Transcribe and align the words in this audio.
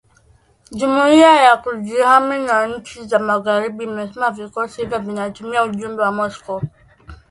jumuia 0.71 1.33
ya 1.35 1.57
kujihami 1.57 2.47
ya 2.47 2.67
nchi 2.67 3.05
za 3.05 3.19
magharibi 3.19 3.83
imesema 3.83 4.31
vikosi 4.31 4.81
hivyo 4.81 4.99
vinatuma 4.99 5.63
ujumbe 5.63 5.97
kwa 6.03 6.11
Moscow 6.11 6.61